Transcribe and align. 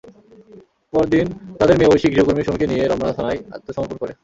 পরদিন 0.93 1.25
তাঁদের 1.57 1.77
মেয়ে 1.77 1.91
ঐশী 1.93 2.07
গৃহকর্মী 2.09 2.41
সুমিকে 2.43 2.67
নিয়ে 2.67 2.83
রমনা 2.83 3.15
থানায় 3.17 3.39
আত্মসমর্পণ 3.55 3.97
করে। 3.99 4.13